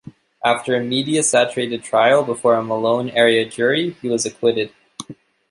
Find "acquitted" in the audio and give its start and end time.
4.25-4.73